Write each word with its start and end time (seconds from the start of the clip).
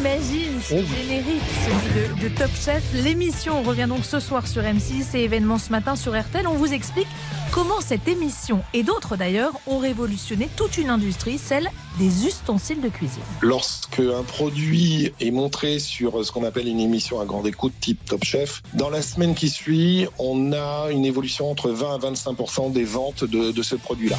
J'imagine, 0.00 0.60
ce 0.62 0.76
générique, 0.76 1.42
celui 1.64 2.22
de, 2.22 2.28
de 2.28 2.34
Top 2.34 2.50
Chef. 2.54 2.82
L'émission 2.94 3.62
revient 3.62 3.86
donc 3.86 4.04
ce 4.04 4.18
soir 4.18 4.46
sur 4.46 4.62
M6 4.62 5.14
et 5.14 5.24
événement 5.24 5.58
ce 5.58 5.70
matin 5.70 5.94
sur 5.94 6.18
RTL. 6.18 6.46
On 6.46 6.54
vous 6.54 6.72
explique 6.72 7.06
comment 7.52 7.80
cette 7.82 8.08
émission 8.08 8.62
et 8.72 8.82
d'autres 8.82 9.16
d'ailleurs 9.16 9.52
ont 9.66 9.78
révolutionné 9.78 10.48
toute 10.56 10.78
une 10.78 10.88
industrie, 10.88 11.36
celle 11.36 11.68
des 11.98 12.26
ustensiles 12.26 12.80
de 12.80 12.88
cuisine. 12.88 13.22
Lorsque 13.42 14.00
un 14.00 14.22
produit 14.22 15.12
est 15.20 15.30
montré 15.30 15.78
sur 15.78 16.24
ce 16.24 16.32
qu'on 16.32 16.44
appelle 16.44 16.68
une 16.68 16.80
émission 16.80 17.20
à 17.20 17.26
grande 17.26 17.46
écoute 17.46 17.74
type 17.80 18.02
Top 18.06 18.24
Chef, 18.24 18.62
dans 18.72 18.88
la 18.88 19.02
semaine 19.02 19.34
qui 19.34 19.50
suit, 19.50 20.06
on 20.18 20.54
a 20.54 20.88
une 20.90 21.04
évolution 21.04 21.50
entre 21.50 21.68
20 21.70 21.94
à 21.96 21.98
25% 21.98 22.72
des 22.72 22.84
ventes 22.84 23.24
de, 23.24 23.52
de 23.52 23.62
ce 23.62 23.74
produit-là. 23.76 24.16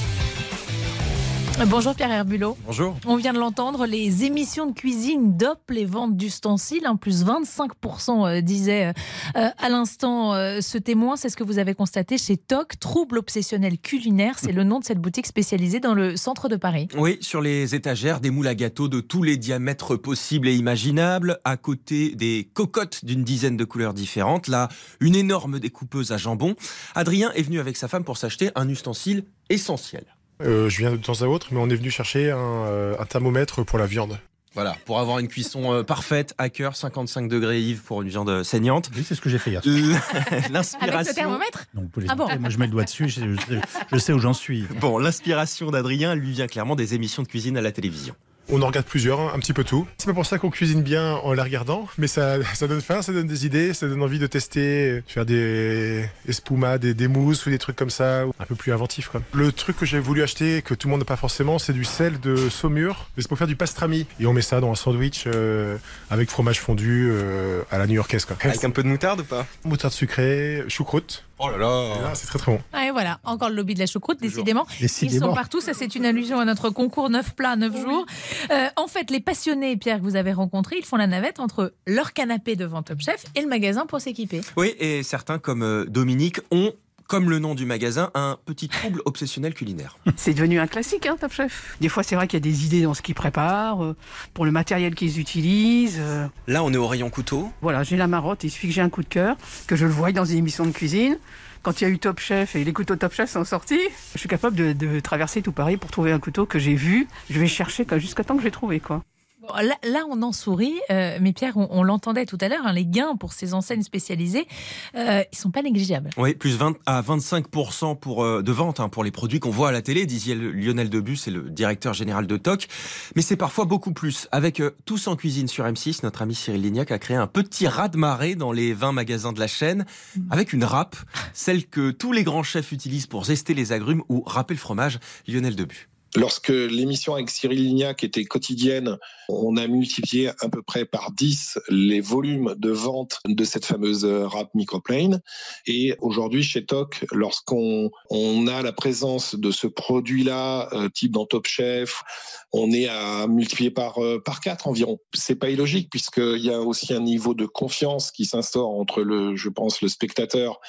Bonjour 1.68 1.94
Pierre 1.94 2.12
Herbulot. 2.12 2.58
Bonjour. 2.66 2.98
On 3.06 3.16
vient 3.18 3.34
de 3.34 3.38
l'entendre, 3.38 3.86
les 3.86 4.24
émissions 4.24 4.66
de 4.66 4.74
cuisine 4.74 5.38
dopent 5.38 5.70
les 5.70 5.86
ventes 5.86 6.18
d'ustensiles, 6.18 6.88
en 6.88 6.98
plus 6.98 7.24
25% 7.24 8.28
euh, 8.28 8.42
disait 8.42 8.88
euh, 8.88 8.94
euh, 9.36 9.50
à 9.60 9.70
l'instant 9.70 10.34
euh, 10.34 10.60
ce 10.62 10.80
témoin, 10.80 11.16
c'est 11.16 11.30
ce 11.30 11.38
que 11.38 11.44
vous 11.44 11.60
avez 11.60 11.76
constaté 11.76 12.18
chez 12.18 12.36
TOC, 12.36 12.80
Trouble 12.80 13.20
Obsessionnel 13.20 13.78
Culinaire, 13.78 14.40
c'est 14.40 14.52
le 14.52 14.64
nom 14.64 14.80
de 14.80 14.86
cette 14.86 14.98
boutique 14.98 15.28
spécialisée 15.28 15.80
dans 15.80 15.94
le 15.94 16.18
centre 16.18 16.50
de 16.50 16.56
Paris. 16.56 16.88
Oui, 16.98 17.20
sur 17.22 17.42
les 17.42 17.76
étagères, 17.76 18.22
des 18.22 18.32
moules 18.32 18.48
à 18.48 18.56
gâteaux 18.56 18.88
de 18.88 19.00
tous 19.00 19.22
les 19.22 19.38
diamètres 19.38 19.96
possibles 19.96 20.48
et 20.48 20.56
imaginables, 20.56 21.40
à 21.44 21.58
côté 21.58 22.16
des 22.16 22.50
cocottes 22.54 23.06
d'une 23.06 23.23
dizaine 23.23 23.56
de 23.56 23.66
couleurs 23.66 23.94
différentes, 23.94 24.48
là, 24.48 24.68
une 25.00 25.16
énorme 25.16 25.59
découpeuse 25.59 26.12
à 26.12 26.18
jambon. 26.18 26.56
Adrien 26.96 27.32
est 27.34 27.44
venu 27.44 27.59
avec 27.59 27.78
sa 27.78 27.88
femme 27.88 28.04
pour 28.04 28.18
s'acheter 28.18 28.50
un 28.56 28.68
ustensile 28.68 29.26
essentiel. 29.50 30.06
Euh, 30.44 30.70
je 30.70 30.78
viens 30.78 30.92
de 30.92 30.97
temps 30.97 31.22
à 31.22 31.25
autre, 31.25 31.47
mais 31.52 31.59
on 31.59 31.70
est 31.70 31.75
venu 31.75 31.89
chercher 31.92 32.31
un, 32.31 32.38
euh, 32.38 32.95
un 33.00 33.06
thermomètre 33.06 33.64
pour 33.66 33.78
la 33.80 33.86
viande. 33.86 34.17
Voilà, 34.53 34.75
pour 34.86 35.00
avoir 35.00 35.20
une 35.20 35.30
cuisson 35.30 35.72
euh, 35.73 35.81
parfaite, 35.84 36.34
à 36.38 36.50
cœur, 36.50 36.75
55 36.75 37.30
degrés 37.30 37.61
Yves 37.61 37.84
pour 37.84 38.02
une 38.02 38.09
viande 38.09 38.44
saignante. 38.44 38.92
Oui, 38.97 39.06
c'est 39.08 39.16
ce 39.16 39.22
que 39.22 39.30
j'ai 39.30 39.38
fait 39.38 39.52
hier 39.52 39.64
soir. 39.64 39.75
Avec 40.31 40.47
le 40.50 40.53
L'inspiration. 40.53 41.14
thermomètre? 41.14 41.64
Donc, 41.73 41.86
vous 41.95 42.02
Ah 42.09 42.16
bon 42.16 42.28
Moi, 42.38 42.50
je 42.50 42.58
mets 42.58 42.66
le 42.66 42.72
doigt 42.72 42.84
dessus, 42.84 43.08
je, 43.08 43.22
je- 43.22 43.56
je 43.89 43.97
sais 43.97 44.12
où 44.12 44.19
j'en 44.19 44.34
suis. 44.34 44.64
Bon, 44.81 44.97
l'inspiration 44.97 45.72
d'Adrien 45.72 46.16
lui 46.16 46.31
vient 46.34 46.47
clairement 46.47 46.75
des 46.75 46.95
émissions 46.95 47.23
de 47.23 47.30
cuisine 47.30 47.56
à 47.56 47.62
la 47.62 47.72
télévision. 47.72 48.14
On 48.50 48.61
en 48.61 48.67
regarde 48.67 48.86
plusieurs, 48.86 49.20
hein, 49.22 49.31
un 49.34 49.39
petit 49.39 49.53
peu 49.53 49.64
tout. 49.64 49.88
C'est 49.97 50.08
pas 50.08 50.14
pour 50.14 50.25
ça 50.25 50.38
qu'on 50.38 50.50
cuisine 50.50 50.81
bien 50.81 51.14
en 51.16 51.31
les 51.34 51.42
regardant, 51.42 51.88
mais 51.97 52.08
ça, 52.08 52.36
ça 52.53 52.67
donne 52.67 52.81
faim, 52.81 53.02
ça 53.02 53.14
donne 53.14 53.28
des 53.28 53.45
idées, 53.45 53.73
ça 53.73 53.88
donne 53.88 54.02
envie 54.03 54.20
de 54.20 54.28
tester, 54.28 55.03
faire 55.08 55.25
des 55.25 56.06
espumades, 56.28 56.81
des, 56.81 56.94
des 56.94 57.08
mousses 57.08 57.45
ou 57.45 57.50
des 57.50 57.58
trucs 57.59 57.75
comme 57.78 57.89
ça, 57.89 58.23
un 58.23 58.45
peu 58.45 58.56
plus 58.56 58.73
inventif. 58.73 59.08
Quoi. 59.09 59.22
Le 59.34 59.52
truc 59.53 59.78
que 59.78 59.86
j'ai 59.86 60.00
voulu 60.00 60.22
acheter, 60.22 60.62
que 60.64 60.73
tout 60.73 60.88
le 60.88 60.92
monde 60.92 61.00
n'a 61.02 61.06
pas 61.06 61.16
forcément, 61.16 61.59
c'est 61.59 61.72
du 61.73 61.86
sel 61.86 62.19
de 62.19 62.50
Saumur, 62.50 63.09
mais 63.16 63.23
c'est 63.23 63.30
pour 63.30 63.38
faire 63.38 63.47
du 63.47 63.56
pastrami. 63.56 64.06
Et 64.19 64.25
on 64.25 64.34
met 64.34 64.42
ça 64.42 64.59
dans 64.59 64.72
un 64.72 64.75
sandwich 64.75 65.23
euh, 65.28 65.78
avec 66.09 66.30
fromage 66.30 66.59
fondu 66.59 67.08
euh, 67.12 67.62
à 67.72 67.78
la 67.78 67.88
new-yorkaise. 67.88 68.25
Quoi. 68.25 68.36
Avec 68.44 68.64
un 68.66 68.69
peu 68.72 68.84
de 68.84 68.88
moutarde 68.89 69.22
ou 69.22 69.23
pas? 69.23 69.45
Moutarde 69.64 69.94
sucrée, 69.94 70.64
choucroute. 70.67 71.23
Oh 71.44 71.50
là 71.50 71.58
là 71.58 72.02
là, 72.03 72.12
c'est 72.14 72.28
très 72.28 72.38
très 72.38 72.52
bon. 72.52 72.62
Ah, 72.72 72.86
et 72.86 72.92
voilà, 72.92 73.19
encore 73.23 73.50
le 73.50 73.56
lobby 73.56 73.73
de 73.73 73.80
la 73.80 73.88
choucroute, 73.88 74.19
Toujours. 74.19 74.44
décidément. 74.44 74.67
Ils 74.78 74.81
Décidément. 74.84 75.28
sont 75.30 75.34
partout, 75.34 75.59
ça 75.59 75.73
c'est 75.73 75.95
une 75.95 76.06
allusion 76.06 76.39
à 76.39 76.45
notre 76.45 76.69
concours 76.69 77.09
9 77.09 77.34
plats, 77.36 77.56
9 77.56 77.81
jours. 77.81 78.06
Euh, 78.52 78.68
en 78.76 78.88
fait, 78.88 79.10
les 79.12 79.20
passionnés, 79.20 79.78
Pierre, 79.78 80.00
que 80.00 80.04
vous 80.04 80.16
avez 80.16 80.34
rencontrés, 80.34 80.78
ils 80.78 80.86
font 80.86 80.98
la 80.98 81.08
navette 81.08 81.40
entre 81.40 81.74
leur 81.88 82.14
canapé 82.14 82.56
devant 82.56 82.84
Top 82.84 83.00
Chef 83.02 83.26
et 83.36 83.42
le 83.42 83.48
magasin 83.48 83.86
pour 83.86 84.02
s'équiper. 84.02 84.42
Oui, 84.58 84.76
et 84.80 85.04
certains 85.04 85.40
comme 85.40 85.64
euh, 85.64 85.86
Dominique 85.86 86.40
ont, 86.52 86.74
comme 87.12 87.30
le 87.30 87.40
nom 87.40 87.56
du 87.56 87.66
magasin, 87.66 88.09
un 88.14 88.38
petit 88.45 88.70
trouble 88.70 89.02
obsessionnel 89.04 89.54
culinaire. 89.54 89.98
C'est 90.16 90.34
devenu 90.34 90.62
un 90.62 90.67
classique, 90.67 91.06
hein, 91.06 91.18
Top 91.20 91.34
Chef. 91.34 91.76
Des 91.81 91.90
fois, 91.90 92.03
c'est 92.03 92.16
vrai 92.16 92.26
qu'il 92.26 92.38
y 92.38 92.42
a 92.42 92.50
des 92.50 92.66
idées 92.66 92.84
dans 92.84 92.94
ce 92.94 93.02
qu'ils 93.02 93.16
préparent, 93.16 93.84
euh, 93.84 93.97
pour 94.34 94.46
le 94.46 94.52
matériel 94.52 94.96
qu'ils 94.96 95.19
utilisent. 95.19 95.97
euh, 96.00 96.25
Là, 96.47 96.63
on 96.63 96.72
est 96.72 96.78
au 96.78 96.88
rayon 96.88 97.09
couteau. 97.09 97.52
voilà, 97.62 97.84
j'ai 97.84 97.97
la 97.97 98.08
marotte, 98.08 98.46
il 98.46 98.50
suffit 98.50 98.68
que 98.69 98.74
j'ai 98.74 98.80
un 98.81 98.88
coup 98.90 99.03
de 99.03 99.09
cœur, 99.09 99.35
que 99.68 99.75
je 99.75 99.85
le 99.85 99.91
voie 99.91 100.13
dans 100.13 100.24
une 100.24 100.38
émission 100.38 100.66
de 100.66 100.72
cuisine. 100.72 101.18
Quand 101.63 101.81
il 101.81 101.84
y 101.84 101.88
a 101.88 101.90
eu 101.90 102.00
Top 102.00 102.22
Chef 102.22 102.56
et 102.56 102.63
les 102.63 102.72
couteaux 102.72 102.96
Top 102.96 103.12
Chef 103.14 103.30
sont 103.30 103.44
sortis, 103.44 103.81
je 104.14 104.19
suis 104.19 104.30
capable 104.30 104.56
de, 104.56 104.72
de 104.72 105.02
traverser 105.02 105.41
tout 105.41 105.52
Paris 105.52 105.75
pour 105.75 105.91
trouver 105.91 106.14
un 106.14 106.19
couteau 106.19 106.46
que 106.46 106.59
j'ai 106.59 106.75
vu. 106.75 107.09
Je 107.30 107.38
vais 107.41 107.47
chercher 107.47 107.84
quoi, 107.85 107.97
jusqu'à 108.00 108.24
temps 108.24 108.38
que 108.38 108.44
j'ai 108.44 108.52
trouvé, 108.52 108.80
quoi. 108.80 109.03
Là, 109.41 109.75
là, 109.84 110.06
on 110.09 110.22
en 110.22 110.31
sourit, 110.31 110.79
euh, 110.91 111.18
mais 111.19 111.34
Pierre, 111.34 111.57
on, 111.57 111.68
on 111.72 111.84
l'entendait 111.84 112.28
tout 112.28 112.38
à 112.41 112.47
l'heure, 112.47 112.66
hein, 112.66 112.74
les 112.74 112.85
gains 112.85 113.16
pour 113.16 113.34
ces 113.34 113.56
enseignes 113.56 113.81
spécialisées, 113.81 114.47
euh, 114.96 115.24
ils 115.31 115.38
sont 115.38 115.50
pas 115.50 115.63
négligeables. 115.63 116.12
Oui, 116.16 116.35
plus 116.35 116.57
20 116.57 116.75
à 116.85 117.02
25% 117.02 117.97
pour, 117.97 118.24
euh, 118.24 118.44
de 118.44 118.52
vente 118.52 118.79
hein, 118.79 118.88
pour 118.88 119.03
les 119.03 119.09
produits 119.09 119.40
qu'on 119.40 119.50
voit 119.50 119.69
à 119.69 119.72
la 119.72 119.81
télé, 119.81 120.06
disait 120.06 120.35
Lionel 120.35 120.90
Debus, 120.90 121.18
c'est 121.18 121.31
le 121.31 121.50
directeur 121.50 121.94
général 121.94 122.28
de 122.28 122.38
TOC. 122.38 122.68
Mais 123.16 123.24
c'est 123.24 123.35
parfois 123.35 123.66
beaucoup 123.66 123.94
plus. 123.94 124.28
Avec 124.31 124.62
Tous 124.85 125.07
en 125.07 125.16
cuisine 125.16 125.47
sur 125.47 125.66
M6, 125.66 126.02
notre 126.03 126.22
ami 126.22 126.35
Cyril 126.35 126.62
Lignac 126.62 126.91
a 126.91 127.00
créé 127.00 127.18
un 127.18 127.28
petit 127.28 127.68
raz-de-marée 127.68 128.35
dans 128.35 128.52
les 128.52 128.73
20 128.73 128.91
magasins 128.91 129.34
de 129.34 129.40
la 129.40 129.47
chaîne, 129.47 129.85
avec 130.29 130.53
une 130.53 130.63
râpe, 130.63 130.96
celle 131.34 131.66
que 131.66 131.90
tous 131.90 132.12
les 132.12 132.23
grands 132.23 132.44
chefs 132.44 132.72
utilisent 132.72 133.08
pour 133.08 133.25
zester 133.25 133.53
les 133.56 133.72
agrumes 133.72 134.03
ou 134.08 134.22
râper 134.25 134.53
le 134.53 134.59
fromage, 134.59 135.00
Lionel 135.28 135.56
Debus. 135.56 135.90
Lorsque 136.16 136.49
l'émission 136.49 137.16
avec 137.16 137.29
Cyril 137.29 137.63
Lignac 137.63 138.03
était 138.03 138.25
quotidienne, 138.25 138.97
on 139.29 139.55
a 139.55 139.66
multiplié 139.67 140.31
à 140.41 140.49
peu 140.49 140.61
près 140.61 140.83
par 140.83 141.11
10 141.11 141.57
les 141.69 142.01
volumes 142.01 142.53
de 142.57 142.69
vente 142.69 143.19
de 143.25 143.44
cette 143.45 143.66
fameuse 143.66 144.03
rap 144.03 144.53
microplane. 144.53 145.22
Et 145.67 145.95
aujourd'hui, 146.01 146.44
chez 146.44 146.66
TOC, 146.66 147.05
lorsqu'on 147.13 147.91
on 148.09 148.47
a 148.47 148.61
la 148.61 148.73
présence 148.73 149.35
de 149.35 149.51
ce 149.51 149.67
produit-là, 149.67 150.67
euh, 150.73 150.89
type 150.89 151.13
dans 151.13 151.25
Top 151.25 151.47
Chef, 151.47 152.03
on 152.51 152.72
est 152.72 152.89
à 152.89 153.28
multiplier 153.28 153.72
par, 153.72 154.03
euh, 154.03 154.22
par 154.23 154.41
4 154.41 154.67
environ. 154.67 154.99
C'est 155.13 155.35
pas 155.35 155.49
illogique 155.49 155.89
puisqu'il 155.89 156.43
y 156.43 156.51
a 156.51 156.59
aussi 156.59 156.93
un 156.93 156.99
niveau 156.99 157.33
de 157.33 157.45
confiance 157.45 158.11
qui 158.11 158.25
s'instaure 158.25 158.69
entre 158.69 159.01
le, 159.01 159.38
je 159.38 159.47
pense, 159.47 159.81
le 159.81 159.88
spectateur 159.88 160.59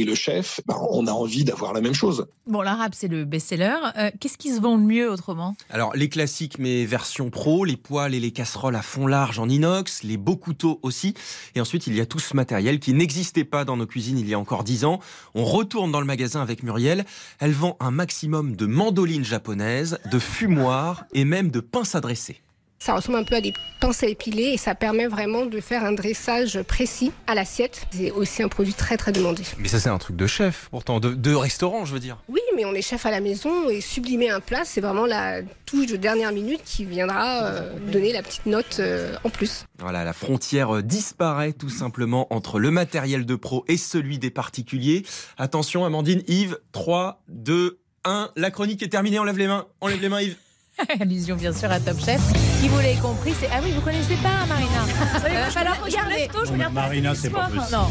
et 0.00 0.04
le 0.04 0.14
chef. 0.14 0.60
Ben, 0.66 0.76
on 0.90 1.06
a 1.06 1.12
envie 1.12 1.44
d'avoir 1.44 1.72
la 1.72 1.80
même 1.80 1.94
chose. 1.94 2.26
Bon, 2.46 2.62
l'arabe, 2.62 2.92
c'est 2.94 3.08
le 3.08 3.24
best-seller. 3.24 3.76
Euh, 3.96 4.10
Qu'est-ce 4.20 4.38
qui 4.38 4.54
se 4.54 4.60
vend 4.60 4.76
le 4.76 4.82
mieux 4.82 5.10
autrement? 5.10 5.56
Alors, 5.70 5.94
les 5.94 6.08
classiques, 6.08 6.58
mais 6.58 6.84
version 6.84 7.30
pro, 7.30 7.64
les 7.64 7.76
poêles 7.76 8.14
et 8.14 8.20
les 8.20 8.30
casseroles 8.30 8.76
à 8.76 8.82
fond 8.82 9.06
large 9.06 9.38
en 9.38 9.48
inox, 9.48 10.02
les 10.02 10.16
beaux 10.16 10.36
couteaux 10.36 10.80
aussi. 10.82 11.14
Et 11.54 11.60
ensuite, 11.60 11.86
il 11.86 11.94
y 11.94 12.00
a 12.00 12.06
tout 12.06 12.18
ce 12.18 12.36
matériel 12.36 12.80
qui 12.80 12.92
n'existait 12.94 13.44
pas 13.44 13.64
dans 13.64 13.76
nos 13.76 13.86
cuisines 13.86 14.18
il 14.18 14.28
y 14.28 14.34
a 14.34 14.38
encore 14.38 14.64
10 14.64 14.84
ans. 14.84 15.00
On 15.34 15.44
retourne 15.44 15.92
dans 15.92 16.00
le 16.00 16.06
magasin 16.06 16.42
avec 16.42 16.62
Muriel. 16.62 17.04
Elle 17.40 17.52
vend 17.52 17.76
un 17.80 17.90
maximum 17.90 18.56
de 18.56 18.66
mandolines 18.66 19.24
japonaises, 19.24 19.98
de 20.10 20.18
fumoirs 20.18 21.04
et 21.12 21.24
même 21.24 21.50
de 21.50 21.60
pinces 21.60 21.94
à 21.94 22.00
dresser. 22.00 22.40
Ça 22.84 22.92
ressemble 22.92 23.16
un 23.16 23.24
peu 23.24 23.36
à 23.36 23.40
des 23.40 23.54
pinces 23.80 24.02
à 24.02 24.08
épiler 24.08 24.42
et 24.42 24.56
ça 24.58 24.74
permet 24.74 25.06
vraiment 25.06 25.46
de 25.46 25.58
faire 25.58 25.84
un 25.84 25.92
dressage 25.92 26.60
précis 26.64 27.12
à 27.26 27.34
l'assiette. 27.34 27.86
C'est 27.90 28.10
aussi 28.10 28.42
un 28.42 28.48
produit 28.48 28.74
très 28.74 28.98
très 28.98 29.10
demandé. 29.10 29.42
Mais 29.58 29.68
ça, 29.68 29.80
c'est 29.80 29.88
un 29.88 29.96
truc 29.96 30.16
de 30.16 30.26
chef, 30.26 30.68
pourtant, 30.70 31.00
de, 31.00 31.14
de 31.14 31.34
restaurant, 31.34 31.86
je 31.86 31.94
veux 31.94 31.98
dire. 31.98 32.18
Oui, 32.28 32.42
mais 32.54 32.66
on 32.66 32.74
est 32.74 32.82
chef 32.82 33.06
à 33.06 33.10
la 33.10 33.22
maison 33.22 33.70
et 33.70 33.80
sublimer 33.80 34.28
un 34.28 34.40
plat, 34.40 34.66
c'est 34.66 34.82
vraiment 34.82 35.06
la 35.06 35.40
touche 35.64 35.86
de 35.86 35.96
dernière 35.96 36.30
minute 36.30 36.60
qui 36.62 36.84
viendra 36.84 37.44
euh, 37.44 37.72
donner 37.90 38.12
la 38.12 38.22
petite 38.22 38.44
note 38.44 38.76
euh, 38.80 39.16
en 39.24 39.30
plus. 39.30 39.64
Voilà, 39.78 40.04
la 40.04 40.12
frontière 40.12 40.76
euh, 40.76 40.82
disparaît 40.82 41.54
tout 41.54 41.70
simplement 41.70 42.26
entre 42.34 42.58
le 42.58 42.70
matériel 42.70 43.24
de 43.24 43.34
pro 43.34 43.64
et 43.66 43.78
celui 43.78 44.18
des 44.18 44.30
particuliers. 44.30 45.06
Attention, 45.38 45.86
Amandine, 45.86 46.22
Yves, 46.28 46.58
3, 46.72 47.22
2, 47.28 47.78
1. 48.04 48.32
La 48.36 48.50
chronique 48.50 48.82
est 48.82 48.88
terminée, 48.88 49.18
on 49.18 49.24
lève 49.24 49.38
les 49.38 49.46
mains. 49.46 49.68
On 49.80 49.86
lève 49.86 50.02
les 50.02 50.10
mains, 50.10 50.20
Yves. 50.20 50.36
Allusion 51.00 51.36
bien 51.36 51.54
sûr 51.54 51.70
à 51.70 51.80
Top 51.80 51.98
Chef. 51.98 52.20
Qui 52.64 52.70
vous 52.70 52.78
l'avez 52.78 52.96
compris, 52.96 53.34
c'est 53.38 53.50
ah 53.52 53.60
oui, 53.62 53.72
vous 53.72 53.82
connaissez 53.82 54.16
pas 54.16 54.46
Marina. 54.48 54.86
Il 55.28 55.34
va 55.34 55.50
falloir 55.50 55.84
regarder. 55.84 56.30
Je 56.32 56.50
regarde 56.50 56.72
pas 56.72 56.80
Marina, 56.80 57.14
c'est 57.14 57.28
pas 57.28 57.50
possible. 57.50 57.66
Non. 57.70 57.90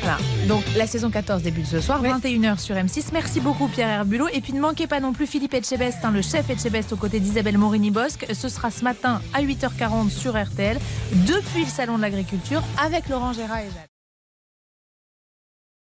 Voilà. 0.00 0.18
Donc 0.48 0.64
la 0.76 0.88
saison 0.88 1.10
14 1.10 1.42
débute 1.42 1.66
ce 1.66 1.80
soir, 1.80 2.02
21h 2.02 2.58
sur 2.58 2.74
M6. 2.74 3.10
Merci 3.12 3.38
beaucoup 3.38 3.68
Pierre 3.68 3.88
Herbulot. 3.88 4.26
Et 4.32 4.40
puis 4.40 4.52
ne 4.52 4.60
manquez 4.60 4.88
pas 4.88 4.98
non 4.98 5.12
plus 5.12 5.28
Philippe 5.28 5.54
Etchebest, 5.54 5.98
hein, 6.02 6.10
le 6.10 6.22
chef 6.22 6.50
Etchebest 6.50 6.92
aux 6.92 6.96
côtés 6.96 7.20
d'Isabelle 7.20 7.56
Morini-Bosque. 7.56 8.26
Ce 8.32 8.48
sera 8.48 8.72
ce 8.72 8.82
matin 8.82 9.22
à 9.32 9.42
8h40 9.42 10.10
sur 10.10 10.32
RTL, 10.32 10.80
depuis 11.12 11.62
le 11.62 11.70
Salon 11.70 11.96
de 11.96 12.02
l'Agriculture, 12.02 12.64
avec 12.84 13.08
Laurent 13.08 13.32
Gérard 13.32 13.60
et 13.60 13.66
Jade. 13.66 13.89